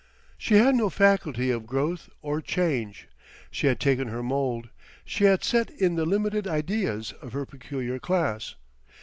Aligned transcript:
She 0.35 0.55
had 0.55 0.73
no 0.73 0.89
faculty 0.89 1.51
of 1.51 1.67
growth 1.67 2.09
or 2.23 2.41
change; 2.41 3.07
she 3.51 3.67
had 3.67 3.79
taken 3.79 4.07
her 4.07 4.23
mould, 4.23 4.69
she 5.05 5.25
had 5.25 5.43
set 5.43 5.69
in 5.69 5.93
the 5.93 6.07
limited 6.07 6.47
ideas 6.47 7.11
of 7.21 7.33
her 7.33 7.45
peculiar 7.45 7.99
class. 7.99 8.55